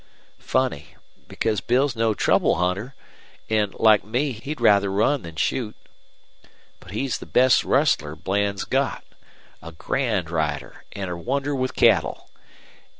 Funny, 0.43 0.95
because 1.27 1.61
Bill's 1.61 1.95
no 1.95 2.15
troublehunter, 2.15 2.95
an', 3.51 3.71
like 3.77 4.03
me, 4.03 4.31
he'd 4.31 4.59
rather 4.59 4.89
run 4.91 5.21
than 5.21 5.35
shoot. 5.35 5.75
But 6.79 6.89
he's 6.89 7.19
the 7.19 7.27
best 7.27 7.63
rustler 7.63 8.15
Bland's 8.15 8.63
got 8.65 9.03
a 9.61 9.71
grand 9.73 10.31
rider, 10.31 10.85
an' 10.93 11.07
a 11.07 11.15
wonder 11.15 11.53
with 11.53 11.75
cattle. 11.75 12.31